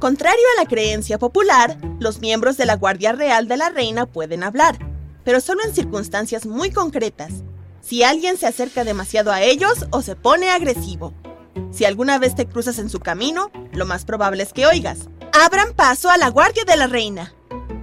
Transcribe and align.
Contrario 0.00 0.42
a 0.56 0.62
la 0.62 0.66
creencia 0.66 1.18
popular, 1.18 1.76
los 1.98 2.20
miembros 2.20 2.56
de 2.56 2.64
la 2.64 2.76
Guardia 2.76 3.12
Real 3.12 3.46
de 3.48 3.58
la 3.58 3.68
Reina 3.68 4.06
pueden 4.06 4.42
hablar, 4.42 4.78
pero 5.24 5.42
solo 5.42 5.62
en 5.62 5.74
circunstancias 5.74 6.46
muy 6.46 6.70
concretas. 6.70 7.44
Si 7.82 8.02
alguien 8.02 8.38
se 8.38 8.46
acerca 8.46 8.84
demasiado 8.84 9.30
a 9.30 9.42
ellos 9.42 9.84
o 9.90 10.00
se 10.00 10.16
pone 10.16 10.48
agresivo. 10.48 11.12
Si 11.70 11.84
alguna 11.84 12.18
vez 12.18 12.34
te 12.34 12.46
cruzas 12.46 12.78
en 12.78 12.88
su 12.88 13.00
camino, 13.00 13.50
lo 13.72 13.84
más 13.84 14.06
probable 14.06 14.42
es 14.42 14.54
que 14.54 14.64
oigas. 14.64 15.10
Abran 15.34 15.74
paso 15.74 16.08
a 16.08 16.16
la 16.16 16.30
Guardia 16.30 16.64
de 16.64 16.78
la 16.78 16.86
Reina. 16.86 17.34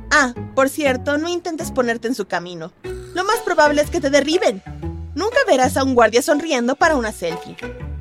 Ah, 0.10 0.34
por 0.56 0.70
cierto, 0.70 1.20
no 1.20 1.30
intentes 1.30 1.70
ponerte 1.70 2.08
en 2.08 2.16
su 2.16 2.26
camino. 2.26 2.74
Lo 3.14 3.26
más 3.26 3.38
probable 3.46 3.84
es 3.84 3.92
que 3.92 4.02
te 4.02 4.10
derriben. 4.10 4.64
Nunca 5.14 5.38
verás 5.46 5.78
a 5.78 5.84
un 5.84 5.94
guardia 5.94 6.24
sonriendo 6.24 6.76
para 6.76 6.96
una 6.96 7.12
selfie. 7.12 7.58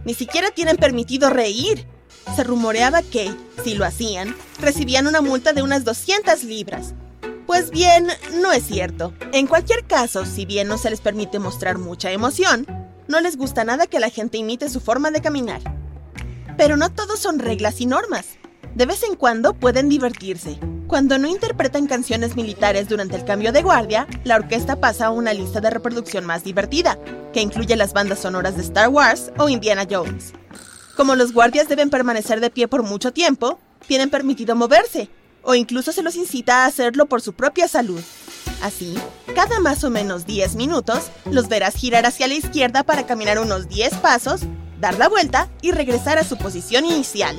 Ni 0.06 0.14
siquiera 0.14 0.50
tienen 0.52 0.78
permitido 0.78 1.28
reír 1.28 1.86
se 2.34 2.44
rumoreaba 2.44 3.02
que, 3.02 3.34
si 3.64 3.74
lo 3.74 3.84
hacían, 3.84 4.34
recibían 4.60 5.06
una 5.06 5.20
multa 5.20 5.52
de 5.52 5.62
unas 5.62 5.84
200 5.84 6.44
libras. 6.44 6.94
Pues 7.46 7.70
bien, 7.70 8.08
no 8.40 8.52
es 8.52 8.64
cierto. 8.64 9.14
En 9.32 9.46
cualquier 9.46 9.84
caso, 9.84 10.24
si 10.26 10.46
bien 10.46 10.66
no 10.68 10.78
se 10.78 10.90
les 10.90 11.00
permite 11.00 11.38
mostrar 11.38 11.78
mucha 11.78 12.10
emoción, 12.10 12.66
no 13.06 13.20
les 13.20 13.36
gusta 13.36 13.64
nada 13.64 13.86
que 13.86 14.00
la 14.00 14.10
gente 14.10 14.38
imite 14.38 14.68
su 14.68 14.80
forma 14.80 15.10
de 15.10 15.20
caminar. 15.20 15.60
Pero 16.56 16.76
no 16.76 16.90
todos 16.90 17.20
son 17.20 17.38
reglas 17.38 17.80
y 17.80 17.86
normas. 17.86 18.26
De 18.74 18.84
vez 18.84 19.02
en 19.04 19.14
cuando 19.14 19.54
pueden 19.54 19.88
divertirse. 19.88 20.58
Cuando 20.86 21.18
no 21.18 21.28
interpretan 21.28 21.86
canciones 21.86 22.36
militares 22.36 22.88
durante 22.88 23.16
el 23.16 23.24
cambio 23.24 23.52
de 23.52 23.62
guardia, 23.62 24.06
la 24.24 24.36
orquesta 24.36 24.76
pasa 24.76 25.06
a 25.06 25.10
una 25.10 25.32
lista 25.32 25.60
de 25.60 25.70
reproducción 25.70 26.24
más 26.24 26.44
divertida, 26.44 26.98
que 27.32 27.40
incluye 27.40 27.74
las 27.76 27.92
bandas 27.92 28.20
sonoras 28.20 28.56
de 28.56 28.62
Star 28.62 28.88
Wars 28.88 29.32
o 29.38 29.48
Indiana 29.48 29.86
Jones. 29.88 30.32
Como 30.96 31.14
los 31.14 31.32
guardias 31.32 31.68
deben 31.68 31.90
permanecer 31.90 32.40
de 32.40 32.48
pie 32.48 32.68
por 32.68 32.82
mucho 32.82 33.12
tiempo, 33.12 33.58
tienen 33.86 34.08
permitido 34.08 34.56
moverse, 34.56 35.10
o 35.42 35.54
incluso 35.54 35.92
se 35.92 36.02
los 36.02 36.16
incita 36.16 36.64
a 36.64 36.66
hacerlo 36.66 37.04
por 37.04 37.20
su 37.20 37.34
propia 37.34 37.68
salud. 37.68 38.00
Así, 38.62 38.94
cada 39.34 39.60
más 39.60 39.84
o 39.84 39.90
menos 39.90 40.24
10 40.24 40.56
minutos, 40.56 41.10
los 41.30 41.48
verás 41.48 41.74
girar 41.74 42.06
hacia 42.06 42.26
la 42.26 42.34
izquierda 42.34 42.82
para 42.82 43.04
caminar 43.04 43.38
unos 43.38 43.68
10 43.68 43.94
pasos, 43.96 44.40
dar 44.80 44.98
la 44.98 45.10
vuelta 45.10 45.50
y 45.60 45.72
regresar 45.72 46.18
a 46.18 46.24
su 46.24 46.38
posición 46.38 46.86
inicial. 46.86 47.36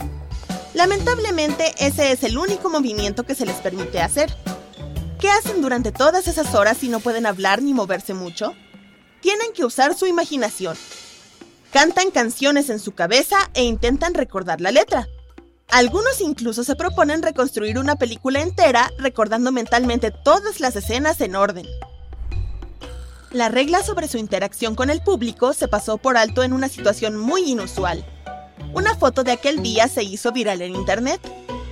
Lamentablemente, 0.75 1.73
ese 1.79 2.11
es 2.11 2.23
el 2.23 2.37
único 2.37 2.69
movimiento 2.69 3.25
que 3.25 3.33
se 3.33 3.47
les 3.47 3.55
permite 3.55 3.99
hacer. 3.99 4.31
¿Qué 5.19 5.31
hacen 5.31 5.63
durante 5.63 5.91
todas 5.91 6.27
esas 6.27 6.53
horas 6.53 6.77
si 6.77 6.89
no 6.89 6.99
pueden 6.99 7.25
hablar 7.25 7.63
ni 7.63 7.73
moverse 7.73 8.13
mucho? 8.13 8.53
Tienen 9.19 9.51
que 9.53 9.65
usar 9.65 9.97
su 9.97 10.05
imaginación, 10.05 10.77
Cantan 11.71 12.11
canciones 12.11 12.69
en 12.69 12.79
su 12.79 12.93
cabeza 12.93 13.37
e 13.53 13.63
intentan 13.63 14.13
recordar 14.13 14.61
la 14.61 14.71
letra. 14.71 15.07
Algunos 15.69 16.21
incluso 16.21 16.63
se 16.63 16.75
proponen 16.75 17.21
reconstruir 17.21 17.77
una 17.77 17.97
película 17.97 18.41
entera 18.41 18.89
recordando 18.97 19.51
mentalmente 19.51 20.11
todas 20.11 20.61
las 20.61 20.77
escenas 20.77 21.19
en 21.19 21.35
orden. 21.35 21.65
La 23.31 23.49
regla 23.49 23.83
sobre 23.83 24.07
su 24.07 24.17
interacción 24.17 24.75
con 24.75 24.89
el 24.89 25.01
público 25.01 25.51
se 25.53 25.67
pasó 25.67 25.97
por 25.97 26.15
alto 26.15 26.41
en 26.43 26.53
una 26.53 26.69
situación 26.69 27.17
muy 27.17 27.51
inusual. 27.51 28.05
Una 28.73 28.95
foto 28.95 29.25
de 29.25 29.33
aquel 29.33 29.61
día 29.61 29.89
se 29.89 30.03
hizo 30.03 30.31
viral 30.31 30.61
en 30.61 30.73
internet. 30.73 31.19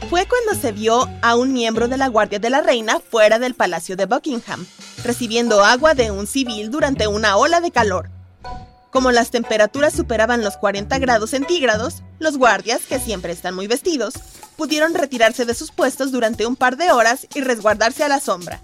Fue 0.10 0.28
cuando 0.28 0.62
se 0.62 0.74
vio 0.74 1.10
a 1.22 1.36
un 1.36 1.54
miembro 1.54 1.88
de 1.88 1.98
la 1.98 2.10
Guardia 2.10 2.40
de 2.40 2.50
la 2.50 2.62
Reina 2.62 3.00
fuera 3.00 3.40
del 3.40 3.56
Palacio 3.56 3.96
de 3.96 4.06
Buckingham, 4.06 4.68
recibiendo 5.04 5.64
agua 5.64 5.94
de 5.94 6.12
un 6.12 6.28
civil 6.28 6.70
durante 6.70 7.08
una 7.08 7.38
ola 7.38 7.62
de 7.62 7.72
calor. 7.72 8.15
Como 8.96 9.12
las 9.12 9.30
temperaturas 9.30 9.94
superaban 9.94 10.42
los 10.42 10.56
40 10.56 10.98
grados 11.00 11.32
centígrados, 11.32 12.02
los 12.18 12.38
guardias, 12.38 12.84
que 12.88 12.98
siempre 12.98 13.34
están 13.34 13.54
muy 13.54 13.68
vestidos, 13.68 14.14
pudieron 14.56 14.94
retirarse 14.94 15.44
de 15.44 15.54
sus 15.54 15.70
puestos 15.74 16.14
durante 16.14 16.46
un 16.46 16.56
par 16.56 16.78
de 16.78 16.94
horas 16.94 17.28
y 17.36 17.42
resguardarse 17.42 18.06
a 18.06 18.08
la 18.08 18.22
sombra. 18.22 18.62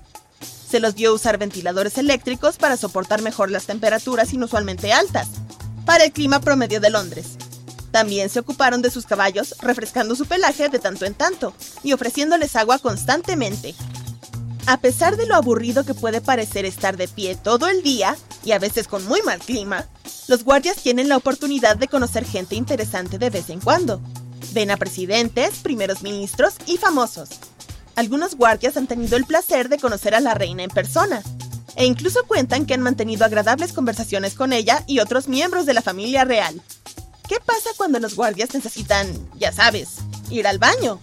Se 0.69 0.79
los 0.79 0.95
vio 0.95 1.13
usar 1.13 1.37
ventiladores 1.37 1.97
eléctricos 1.97 2.55
para 2.55 2.77
soportar 2.77 3.21
mejor 3.21 3.51
las 3.51 3.65
temperaturas 3.65 4.31
inusualmente 4.31 4.93
altas, 4.93 5.27
para 5.85 6.05
el 6.05 6.13
clima 6.13 6.39
promedio 6.39 6.79
de 6.79 6.91
Londres. 6.91 7.31
También 7.91 8.29
se 8.29 8.39
ocuparon 8.39 8.81
de 8.81 8.89
sus 8.89 9.05
caballos, 9.05 9.55
refrescando 9.61 10.15
su 10.15 10.27
pelaje 10.27 10.69
de 10.69 10.79
tanto 10.79 11.03
en 11.03 11.13
tanto 11.13 11.53
y 11.83 11.91
ofreciéndoles 11.91 12.55
agua 12.55 12.79
constantemente. 12.79 13.75
A 14.65 14.77
pesar 14.77 15.17
de 15.17 15.25
lo 15.25 15.35
aburrido 15.35 15.83
que 15.83 15.93
puede 15.93 16.21
parecer 16.21 16.63
estar 16.63 16.95
de 16.95 17.09
pie 17.09 17.35
todo 17.35 17.67
el 17.67 17.83
día, 17.83 18.15
y 18.45 18.53
a 18.53 18.59
veces 18.59 18.87
con 18.87 19.05
muy 19.05 19.21
mal 19.23 19.39
clima, 19.39 19.87
los 20.31 20.45
guardias 20.45 20.77
tienen 20.77 21.09
la 21.09 21.17
oportunidad 21.17 21.75
de 21.75 21.89
conocer 21.89 22.23
gente 22.23 22.55
interesante 22.55 23.17
de 23.17 23.29
vez 23.29 23.49
en 23.49 23.59
cuando. 23.59 23.99
Ven 24.53 24.71
a 24.71 24.77
presidentes, 24.77 25.55
primeros 25.55 26.03
ministros 26.03 26.53
y 26.67 26.77
famosos. 26.77 27.31
Algunos 27.97 28.35
guardias 28.35 28.77
han 28.77 28.87
tenido 28.87 29.17
el 29.17 29.25
placer 29.25 29.67
de 29.67 29.77
conocer 29.77 30.15
a 30.15 30.21
la 30.21 30.33
reina 30.33 30.63
en 30.63 30.69
persona, 30.69 31.21
e 31.75 31.85
incluso 31.85 32.23
cuentan 32.27 32.65
que 32.65 32.73
han 32.73 32.79
mantenido 32.79 33.25
agradables 33.25 33.73
conversaciones 33.73 34.35
con 34.35 34.53
ella 34.53 34.85
y 34.87 34.99
otros 34.99 35.27
miembros 35.27 35.65
de 35.65 35.73
la 35.73 35.81
familia 35.81 36.23
real. 36.23 36.61
¿Qué 37.27 37.35
pasa 37.45 37.69
cuando 37.75 37.99
los 37.99 38.15
guardias 38.15 38.53
necesitan, 38.53 39.09
ya 39.37 39.51
sabes, 39.51 39.97
ir 40.29 40.47
al 40.47 40.59
baño? 40.59 41.01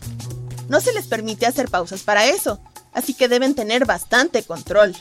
No 0.70 0.80
se 0.80 0.94
les 0.94 1.06
permite 1.06 1.44
hacer 1.44 1.68
pausas 1.68 2.00
para 2.00 2.24
eso, 2.24 2.60
así 2.94 3.12
que 3.12 3.28
deben 3.28 3.54
tener 3.54 3.84
bastante 3.84 4.42
control. 4.42 4.96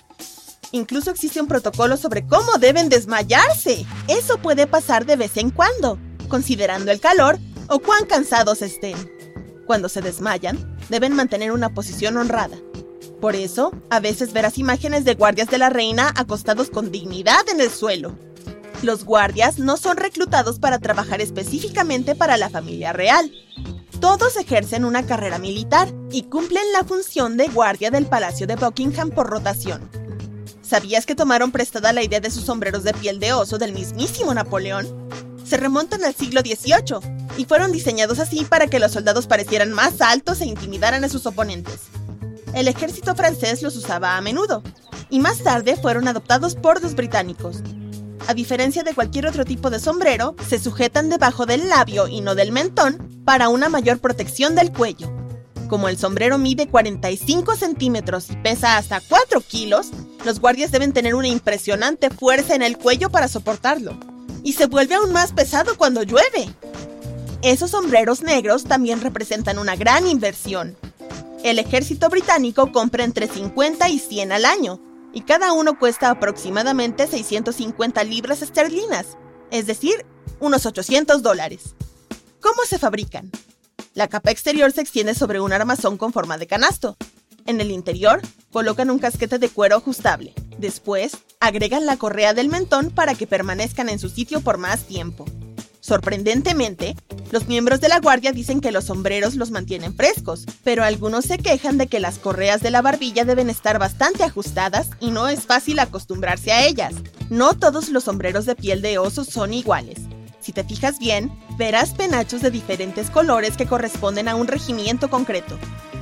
Incluso 0.71 1.11
existe 1.11 1.41
un 1.41 1.47
protocolo 1.47 1.97
sobre 1.97 2.25
cómo 2.25 2.57
deben 2.59 2.89
desmayarse. 2.89 3.85
Eso 4.07 4.37
puede 4.37 4.67
pasar 4.67 5.05
de 5.05 5.15
vez 5.15 5.37
en 5.37 5.49
cuando, 5.49 5.97
considerando 6.27 6.91
el 6.91 6.99
calor 6.99 7.39
o 7.67 7.79
cuán 7.79 8.05
cansados 8.05 8.61
estén. 8.61 8.97
Cuando 9.65 9.89
se 9.89 10.01
desmayan, 10.01 10.77
deben 10.89 11.13
mantener 11.13 11.51
una 11.51 11.73
posición 11.73 12.17
honrada. 12.17 12.57
Por 13.21 13.35
eso, 13.35 13.71
a 13.89 13.99
veces 13.99 14.31
verás 14.31 14.57
imágenes 14.57 15.03
de 15.03 15.15
guardias 15.15 15.49
de 15.49 15.57
la 15.57 15.69
reina 15.69 16.13
acostados 16.15 16.69
con 16.69 16.91
dignidad 16.91 17.47
en 17.49 17.61
el 17.61 17.69
suelo. 17.69 18.15
Los 18.83 19.05
guardias 19.05 19.57
no 19.57 19.75
son 19.75 19.97
reclutados 19.97 20.59
para 20.59 20.77
trabajar 20.77 21.19
específicamente 21.19 22.15
para 22.15 22.37
la 22.37 22.49
familia 22.49 22.93
real. 22.93 23.31
Todos 23.99 24.37
ejercen 24.37 24.85
una 24.85 25.05
carrera 25.07 25.39
militar 25.39 25.91
y 26.11 26.23
cumplen 26.23 26.71
la 26.73 26.83
función 26.83 27.37
de 27.37 27.47
guardia 27.47 27.89
del 27.89 28.05
Palacio 28.05 28.45
de 28.45 28.55
Buckingham 28.55 29.09
por 29.09 29.27
rotación. 29.27 30.06
¿Sabías 30.67 31.05
que 31.05 31.15
tomaron 31.15 31.53
prestada 31.53 31.93
la 31.93 32.03
idea 32.03 32.19
de 32.19 32.29
sus 32.29 32.43
sombreros 32.43 32.83
de 32.83 32.93
piel 32.93 33.21
de 33.21 33.31
oso 33.31 33.57
del 33.57 33.71
mismísimo 33.71 34.33
Napoleón? 34.33 35.07
Se 35.45 35.55
remontan 35.55 36.03
al 36.03 36.13
siglo 36.13 36.41
XVIII 36.41 36.99
y 37.37 37.45
fueron 37.45 37.71
diseñados 37.71 38.19
así 38.19 38.43
para 38.43 38.67
que 38.67 38.79
los 38.79 38.91
soldados 38.91 39.27
parecieran 39.27 39.71
más 39.71 40.01
altos 40.01 40.41
e 40.41 40.45
intimidaran 40.45 41.05
a 41.05 41.09
sus 41.09 41.25
oponentes. 41.25 41.83
El 42.53 42.67
ejército 42.67 43.15
francés 43.15 43.61
los 43.61 43.77
usaba 43.77 44.17
a 44.17 44.21
menudo, 44.21 44.61
y 45.09 45.21
más 45.21 45.41
tarde 45.41 45.77
fueron 45.77 46.09
adoptados 46.09 46.55
por 46.55 46.83
los 46.83 46.95
británicos. 46.95 47.63
A 48.27 48.33
diferencia 48.33 48.83
de 48.83 48.93
cualquier 48.93 49.25
otro 49.25 49.45
tipo 49.45 49.69
de 49.69 49.79
sombrero, 49.79 50.35
se 50.49 50.59
sujetan 50.59 51.07
debajo 51.07 51.45
del 51.45 51.69
labio 51.69 52.09
y 52.09 52.19
no 52.19 52.35
del 52.35 52.51
mentón 52.51 53.21
para 53.23 53.47
una 53.47 53.69
mayor 53.69 53.99
protección 53.99 54.53
del 54.53 54.73
cuello. 54.73 55.16
Como 55.67 55.89
el 55.89 55.97
sombrero 55.97 56.37
mide 56.37 56.67
45 56.67 57.55
centímetros 57.55 58.29
y 58.29 58.37
pesa 58.37 58.77
hasta 58.77 59.01
4 59.01 59.41
kilos, 59.41 59.87
los 60.25 60.39
guardias 60.39 60.71
deben 60.71 60.93
tener 60.93 61.13
una 61.13 61.27
impresionante 61.27 62.09
fuerza 62.09 62.55
en 62.55 62.61
el 62.61 62.77
cuello 62.77 63.09
para 63.09 63.27
soportarlo. 63.27 63.97
Y 64.43 64.53
se 64.53 64.67
vuelve 64.67 64.95
aún 64.95 65.11
más 65.11 65.33
pesado 65.33 65.77
cuando 65.77 66.03
llueve. 66.03 66.49
Esos 67.41 67.71
sombreros 67.71 68.21
negros 68.21 68.63
también 68.63 69.01
representan 69.01 69.59
una 69.59 69.75
gran 69.75 70.07
inversión. 70.07 70.77
El 71.43 71.59
ejército 71.59 72.09
británico 72.09 72.71
compra 72.71 73.03
entre 73.03 73.27
50 73.27 73.89
y 73.89 73.99
100 73.99 74.31
al 74.31 74.45
año, 74.45 74.79
y 75.13 75.21
cada 75.21 75.51
uno 75.53 75.77
cuesta 75.77 76.09
aproximadamente 76.09 77.07
650 77.07 78.03
libras 78.05 78.41
esterlinas, 78.41 79.17
es 79.51 79.65
decir, 79.67 80.05
unos 80.39 80.65
800 80.65 81.21
dólares. 81.21 81.75
¿Cómo 82.41 82.63
se 82.67 82.79
fabrican? 82.79 83.31
La 83.97 84.07
capa 84.07 84.29
exterior 84.29 84.71
se 84.71 84.81
extiende 84.81 85.15
sobre 85.15 85.39
un 85.39 85.51
armazón 85.51 85.97
con 85.97 86.13
forma 86.13 86.37
de 86.37 86.45
canasto. 86.45 86.95
En 87.47 87.59
el 87.61 87.71
interior, 87.71 88.21
colocan 88.51 88.91
un 88.91 88.99
casquete 88.99 89.39
de 89.39 89.49
cuero 89.49 89.77
ajustable. 89.77 90.35
Después, 90.59 91.17
agregan 91.39 91.87
la 91.87 91.97
correa 91.97 92.35
del 92.35 92.47
mentón 92.47 92.91
para 92.91 93.15
que 93.15 93.25
permanezcan 93.25 93.89
en 93.89 93.97
su 93.97 94.09
sitio 94.09 94.41
por 94.41 94.59
más 94.59 94.83
tiempo. 94.83 95.25
Sorprendentemente, 95.79 96.95
los 97.31 97.47
miembros 97.47 97.81
de 97.81 97.89
la 97.89 97.99
guardia 97.99 98.33
dicen 98.33 98.61
que 98.61 98.71
los 98.71 98.85
sombreros 98.85 99.33
los 99.33 99.49
mantienen 99.49 99.95
frescos, 99.95 100.45
pero 100.63 100.83
algunos 100.83 101.25
se 101.25 101.39
quejan 101.39 101.79
de 101.79 101.87
que 101.87 101.99
las 101.99 102.19
correas 102.19 102.61
de 102.61 102.69
la 102.69 102.83
barbilla 102.83 103.25
deben 103.25 103.49
estar 103.49 103.79
bastante 103.79 104.23
ajustadas 104.23 104.89
y 104.99 105.09
no 105.09 105.27
es 105.27 105.47
fácil 105.47 105.79
acostumbrarse 105.79 106.51
a 106.51 106.67
ellas. 106.67 106.93
No 107.31 107.55
todos 107.55 107.89
los 107.89 108.03
sombreros 108.03 108.45
de 108.45 108.55
piel 108.55 108.83
de 108.83 108.99
oso 108.99 109.23
son 109.23 109.55
iguales. 109.55 109.97
Si 110.39 110.53
te 110.53 110.63
fijas 110.63 110.99
bien, 110.99 111.31
verás 111.57 111.93
penachos 111.93 112.41
de 112.41 112.51
diferentes 112.51 113.09
colores 113.09 113.57
que 113.57 113.65
corresponden 113.65 114.27
a 114.27 114.35
un 114.35 114.47
regimiento 114.47 115.09
concreto. 115.09 115.57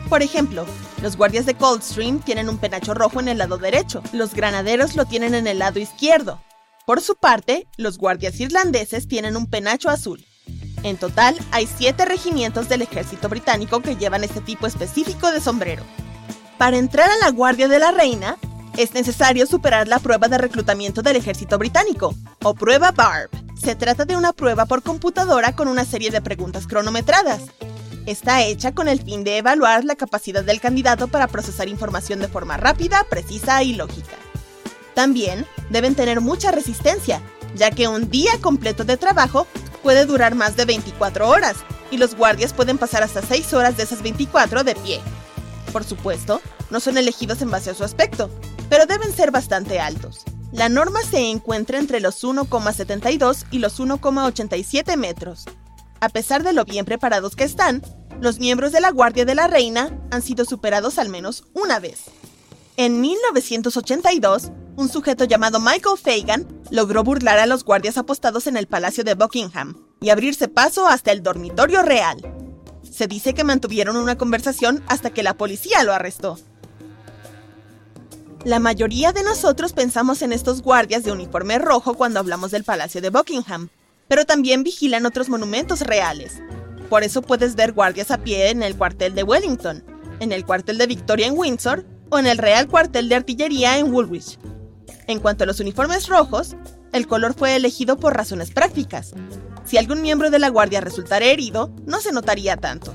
Por 0.09 0.21
ejemplo, 0.21 0.65
los 1.01 1.17
guardias 1.17 1.45
de 1.45 1.55
Coldstream 1.55 2.19
tienen 2.19 2.49
un 2.49 2.59
penacho 2.59 2.93
rojo 2.93 3.19
en 3.19 3.29
el 3.29 3.39
lado 3.39 3.57
derecho, 3.57 4.03
los 4.13 4.33
granaderos 4.33 4.95
lo 4.95 5.05
tienen 5.05 5.33
en 5.33 5.47
el 5.47 5.59
lado 5.59 5.79
izquierdo, 5.79 6.39
por 6.85 7.01
su 7.01 7.15
parte, 7.15 7.67
los 7.77 7.97
guardias 7.97 8.39
irlandeses 8.39 9.07
tienen 9.07 9.35
un 9.35 9.47
penacho 9.47 9.89
azul. 9.89 10.23
En 10.83 10.97
total, 10.97 11.35
hay 11.51 11.67
siete 11.67 12.05
regimientos 12.05 12.69
del 12.69 12.83
ejército 12.83 13.27
británico 13.27 13.81
que 13.81 13.95
llevan 13.95 14.23
este 14.23 14.39
tipo 14.39 14.67
específico 14.67 15.31
de 15.31 15.41
sombrero. 15.41 15.81
Para 16.59 16.77
entrar 16.77 17.09
a 17.09 17.25
la 17.25 17.31
Guardia 17.31 17.67
de 17.67 17.79
la 17.79 17.91
Reina, 17.91 18.37
es 18.77 18.93
necesario 18.93 19.47
superar 19.47 19.87
la 19.87 19.97
prueba 19.97 20.27
de 20.27 20.37
reclutamiento 20.37 21.01
del 21.01 21.15
ejército 21.15 21.57
británico, 21.57 22.13
o 22.43 22.53
prueba 22.53 22.91
BARB. 22.91 23.44
Se 23.65 23.73
trata 23.73 24.05
de 24.05 24.15
una 24.15 24.31
prueba 24.31 24.67
por 24.67 24.83
computadora 24.83 25.55
con 25.55 25.67
una 25.67 25.85
serie 25.85 26.11
de 26.11 26.21
preguntas 26.21 26.67
cronometradas. 26.67 27.45
Está 28.05 28.43
hecha 28.43 28.75
con 28.75 28.87
el 28.87 29.01
fin 29.01 29.23
de 29.23 29.39
evaluar 29.39 29.83
la 29.83 29.95
capacidad 29.95 30.43
del 30.43 30.61
candidato 30.61 31.07
para 31.07 31.25
procesar 31.25 31.67
información 31.67 32.19
de 32.19 32.27
forma 32.27 32.57
rápida, 32.57 33.03
precisa 33.09 33.63
y 33.63 33.73
lógica. 33.73 34.17
También 34.93 35.47
deben 35.71 35.95
tener 35.95 36.21
mucha 36.21 36.51
resistencia, 36.51 37.23
ya 37.55 37.71
que 37.71 37.87
un 37.87 38.11
día 38.11 38.33
completo 38.39 38.83
de 38.83 38.97
trabajo 38.97 39.47
puede 39.81 40.05
durar 40.05 40.35
más 40.35 40.55
de 40.55 40.65
24 40.65 41.27
horas 41.27 41.55
y 41.89 41.97
los 41.97 42.13
guardias 42.13 42.53
pueden 42.53 42.77
pasar 42.77 43.01
hasta 43.01 43.23
6 43.23 43.51
horas 43.53 43.77
de 43.77 43.83
esas 43.83 44.03
24 44.03 44.63
de 44.63 44.75
pie. 44.75 45.01
Por 45.73 45.83
supuesto, 45.83 46.39
no 46.69 46.79
son 46.79 46.99
elegidos 46.99 47.41
en 47.41 47.49
base 47.49 47.71
a 47.71 47.73
su 47.73 47.83
aspecto, 47.83 48.29
pero 48.69 48.85
deben 48.85 49.11
ser 49.11 49.31
bastante 49.31 49.79
altos. 49.79 50.24
La 50.51 50.69
norma 50.69 51.01
se 51.01 51.29
encuentra 51.29 51.79
entre 51.79 51.99
los 51.99 52.23
1,72 52.23 53.45
y 53.51 53.59
los 53.59 53.79
1,87 53.79 54.95
metros. 54.97 55.45
A 55.99 56.09
pesar 56.09 56.43
de 56.43 56.53
lo 56.53 56.65
bien 56.65 56.85
preparados 56.85 57.35
que 57.35 57.43
están, 57.43 57.81
los 58.21 58.39
miembros 58.39 58.71
de 58.71 58.79
la 58.79 58.91
Guardia 58.91 59.25
de 59.25 59.35
la 59.35 59.47
Reina 59.47 59.97
han 60.11 60.21
sido 60.21 60.45
superados 60.45 60.97
al 60.97 61.09
menos 61.09 61.43
una 61.53 61.79
vez. 61.79 62.03
En 62.77 63.01
1982, 63.01 64.51
un 64.77 64.89
sujeto 64.89 65.23
llamado 65.23 65.59
Michael 65.59 65.97
Fagan 65.97 66.47
logró 66.69 67.03
burlar 67.03 67.39
a 67.39 67.45
los 67.45 67.63
guardias 67.63 67.97
apostados 67.97 68.47
en 68.47 68.57
el 68.57 68.67
Palacio 68.67 69.03
de 69.03 69.13
Buckingham 69.13 69.75
y 70.01 70.09
abrirse 70.09 70.47
paso 70.47 70.87
hasta 70.87 71.11
el 71.11 71.23
dormitorio 71.23 71.81
real. 71.81 72.17
Se 72.83 73.07
dice 73.07 73.33
que 73.33 73.43
mantuvieron 73.43 73.97
una 73.97 74.17
conversación 74.17 74.83
hasta 74.87 75.09
que 75.09 75.23
la 75.23 75.35
policía 75.35 75.83
lo 75.83 75.93
arrestó. 75.93 76.37
La 78.45 78.59
mayoría 78.59 79.11
de 79.11 79.23
nosotros 79.23 79.73
pensamos 79.73 80.21
en 80.21 80.31
estos 80.31 80.61
guardias 80.61 81.03
de 81.03 81.11
uniforme 81.11 81.57
rojo 81.57 81.95
cuando 81.95 82.19
hablamos 82.19 82.51
del 82.51 82.63
Palacio 82.63 83.01
de 83.01 83.09
Buckingham, 83.09 83.69
pero 84.07 84.23
también 84.23 84.61
vigilan 84.61 85.07
otros 85.07 85.29
monumentos 85.29 85.81
reales. 85.81 86.43
Por 86.87 87.01
eso 87.01 87.23
puedes 87.23 87.55
ver 87.55 87.71
guardias 87.71 88.11
a 88.11 88.19
pie 88.19 88.51
en 88.51 88.61
el 88.61 88.77
cuartel 88.77 89.15
de 89.15 89.23
Wellington, 89.23 89.83
en 90.19 90.31
el 90.31 90.45
cuartel 90.45 90.77
de 90.77 90.85
Victoria 90.85 91.25
en 91.25 91.35
Windsor 91.35 91.87
o 92.11 92.19
en 92.19 92.27
el 92.27 92.37
Real 92.37 92.67
Cuartel 92.67 93.09
de 93.09 93.15
Artillería 93.15 93.79
en 93.79 93.91
Woolwich. 93.91 94.37
En 95.07 95.19
cuanto 95.19 95.43
a 95.43 95.47
los 95.47 95.59
uniformes 95.59 96.07
rojos, 96.07 96.55
el 96.93 97.07
color 97.07 97.33
fue 97.33 97.55
elegido 97.55 97.97
por 97.97 98.15
razones 98.15 98.51
prácticas. 98.51 99.13
Si 99.65 99.79
algún 99.79 100.03
miembro 100.03 100.29
de 100.29 100.37
la 100.37 100.49
Guardia 100.49 100.81
resultara 100.81 101.25
herido, 101.25 101.71
no 101.87 101.99
se 101.99 102.11
notaría 102.11 102.57
tanto. 102.57 102.93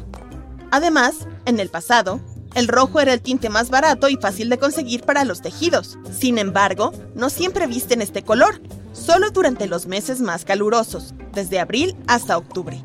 Además, 0.70 1.26
en 1.44 1.58
el 1.58 1.70
pasado, 1.70 2.20
el 2.54 2.68
rojo 2.68 3.00
era 3.00 3.12
el 3.12 3.20
tinte 3.20 3.48
más 3.48 3.70
barato 3.70 4.08
y 4.08 4.16
fácil 4.16 4.48
de 4.48 4.58
conseguir 4.58 5.02
para 5.02 5.24
los 5.24 5.40
tejidos. 5.40 5.98
Sin 6.18 6.38
embargo, 6.38 6.92
no 7.14 7.30
siempre 7.30 7.66
visten 7.66 8.02
este 8.02 8.22
color, 8.22 8.60
solo 8.92 9.30
durante 9.30 9.68
los 9.68 9.86
meses 9.86 10.20
más 10.20 10.44
calurosos, 10.44 11.14
desde 11.32 11.60
abril 11.60 11.96
hasta 12.06 12.36
octubre. 12.36 12.82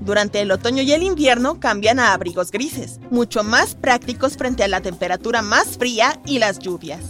Durante 0.00 0.40
el 0.40 0.50
otoño 0.50 0.82
y 0.82 0.92
el 0.92 1.02
invierno 1.02 1.60
cambian 1.60 1.98
a 1.98 2.12
abrigos 2.12 2.50
grises, 2.50 2.98
mucho 3.10 3.44
más 3.44 3.74
prácticos 3.74 4.36
frente 4.36 4.64
a 4.64 4.68
la 4.68 4.80
temperatura 4.80 5.42
más 5.42 5.78
fría 5.78 6.20
y 6.26 6.38
las 6.38 6.58
lluvias. 6.58 7.00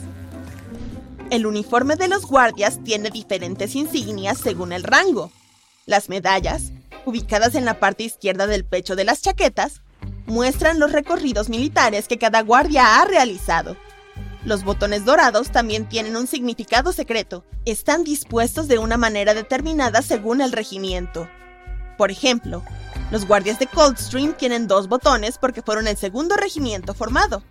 El 1.31 1.47
uniforme 1.47 1.97
de 1.97 2.09
los 2.09 2.27
guardias 2.27 2.85
tiene 2.85 3.11
diferentes 3.11 3.75
insignias 3.75 4.39
según 4.39 4.73
el 4.73 4.83
rango. 4.83 5.33
Las 5.87 6.11
medallas, 6.11 6.73
ubicadas 7.07 7.55
en 7.55 7.65
la 7.65 7.81
parte 7.81 8.05
izquierda 8.05 8.47
del 8.47 8.67
pecho 8.67 8.97
de 8.97 9.05
las 9.05 9.23
chaquetas, 9.23 9.81
muestran 10.27 10.79
los 10.79 10.93
recorridos 10.93 11.49
militares 11.49 12.09
que 12.09 12.19
cada 12.19 12.43
guardia 12.43 13.01
ha 13.01 13.05
realizado. 13.05 13.77
Los 14.45 14.65
botones 14.65 15.05
dorados 15.05 15.51
también 15.51 15.89
tienen 15.89 16.17
un 16.17 16.27
significado 16.27 16.93
secreto. 16.93 17.45
Están 17.65 18.03
dispuestos 18.03 18.67
de 18.67 18.79
una 18.79 18.97
manera 18.97 19.35
determinada 19.35 20.03
según 20.03 20.41
el 20.41 20.51
regimiento. 20.51 21.29
Por 21.97 22.11
ejemplo, 22.11 22.63
los 23.13 23.27
guardias 23.27 23.59
de 23.59 23.69
Coldstream 23.69 24.33
tienen 24.35 24.67
dos 24.67 24.89
botones 24.89 25.39
porque 25.39 25.63
fueron 25.63 25.87
el 25.87 25.97
segundo 25.97 26.37
regimiento 26.37 26.95
formado. 26.95 27.43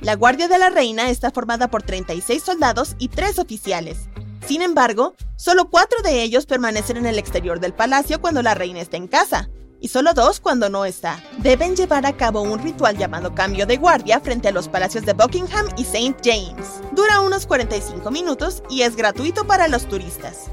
La 0.00 0.16
Guardia 0.16 0.48
de 0.48 0.58
la 0.58 0.70
Reina 0.70 1.10
está 1.10 1.30
formada 1.30 1.68
por 1.68 1.82
36 1.82 2.42
soldados 2.42 2.96
y 2.98 3.08
3 3.08 3.38
oficiales. 3.38 4.08
Sin 4.46 4.62
embargo, 4.62 5.14
solo 5.36 5.70
4 5.70 6.02
de 6.02 6.22
ellos 6.22 6.46
permanecen 6.46 6.96
en 6.96 7.06
el 7.06 7.18
exterior 7.18 7.60
del 7.60 7.74
palacio 7.74 8.20
cuando 8.20 8.42
la 8.42 8.54
reina 8.54 8.80
está 8.80 8.96
en 8.96 9.06
casa, 9.06 9.48
y 9.82 9.88
solo 9.88 10.14
2 10.14 10.40
cuando 10.40 10.70
no 10.70 10.84
está. 10.84 11.22
Deben 11.38 11.74
llevar 11.74 12.06
a 12.06 12.16
cabo 12.16 12.40
un 12.40 12.60
ritual 12.60 12.96
llamado 12.96 13.34
cambio 13.34 13.66
de 13.66 13.76
guardia 13.76 14.20
frente 14.20 14.48
a 14.48 14.52
los 14.52 14.68
palacios 14.68 15.04
de 15.04 15.12
Buckingham 15.12 15.66
y 15.76 15.82
St. 15.82 16.16
James. 16.24 16.80
Dura 16.92 17.20
unos 17.20 17.46
45 17.46 18.10
minutos 18.12 18.62
y 18.70 18.82
es 18.82 18.94
gratuito 18.94 19.44
para 19.44 19.66
los 19.66 19.86
turistas. 19.86 20.46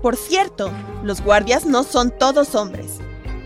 Por 0.00 0.16
cierto, 0.16 0.70
los 1.02 1.20
guardias 1.20 1.66
no 1.66 1.82
son 1.82 2.16
todos 2.16 2.54
hombres. 2.54 2.98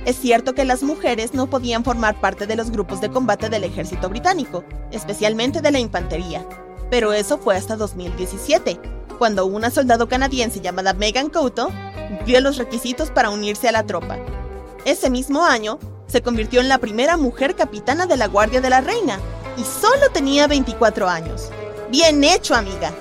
Es 0.05 0.17
cierto 0.17 0.55
que 0.55 0.67
las 0.67 0.83
mujeres 0.83 1.33
no 1.33 1.49
podían 1.49 1.83
formar 1.83 2.21
parte 2.21 2.47
de 2.47 2.57
los 2.57 2.71
grupos 2.71 3.00
de 3.00 3.09
combate 3.09 3.49
del 3.49 3.64
ejército 3.64 4.11
británico, 4.11 4.64
especialmente 4.91 5.62
de 5.62 5.71
la 5.71 5.79
infantería, 5.79 6.45
pero 6.91 7.14
eso 7.14 7.38
fue 7.38 7.57
hasta 7.57 7.76
2017, 7.76 8.79
cuando 9.19 9.47
una 9.47 9.71
soldado 9.71 10.09
canadiense 10.09 10.61
llamada 10.61 10.93
Megan 10.93 11.31
Couto 11.31 11.71
cumplió 12.12 12.42
los 12.42 12.59
requisitos 12.59 13.11
para 13.11 13.31
unirse 13.31 13.69
a 13.69 13.73
la 13.73 13.85
tropa. 13.85 14.19
Ese 14.85 15.09
mismo 15.09 15.45
año, 15.45 15.78
se 16.07 16.21
convirtió 16.21 16.61
en 16.61 16.69
la 16.69 16.76
primera 16.76 17.16
mujer 17.16 17.57
capitana 17.57 18.04
de 18.04 18.19
la 18.19 18.26
Guardia 18.26 18.61
de 18.61 18.69
la 18.69 18.83
Reina, 18.83 19.19
y 19.57 19.64
solo 19.64 20.11
tenía 20.12 20.47
24 20.47 21.09
años. 21.09 21.49
Bien 21.90 22.23
hecho, 22.23 22.54
amiga. 22.54 22.92